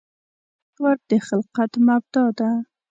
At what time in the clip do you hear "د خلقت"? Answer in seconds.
1.09-1.71